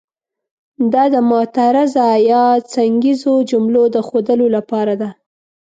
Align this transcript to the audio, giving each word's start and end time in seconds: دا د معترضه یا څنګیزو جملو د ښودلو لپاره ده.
دا 0.93 1.03
د 1.13 1.15
معترضه 1.29 2.07
یا 2.31 2.43
څنګیزو 2.75 3.33
جملو 3.49 3.83
د 3.95 3.97
ښودلو 4.07 4.47
لپاره 4.55 4.93
ده. 5.01 5.09